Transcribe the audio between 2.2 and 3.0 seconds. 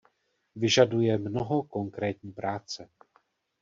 práce.